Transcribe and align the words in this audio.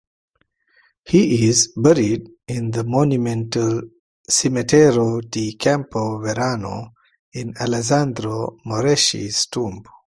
He 1.05 1.47
is 1.47 1.73
buried 1.77 2.27
in 2.47 2.71
the 2.71 2.83
Monumental 2.83 3.81
Cimitero 4.27 5.19
di 5.21 5.55
Campo 5.57 6.17
Verano 6.17 6.93
in 7.33 7.53
Alessandro 7.59 8.57
Moreschi's 8.65 9.45
tomb. 9.45 9.83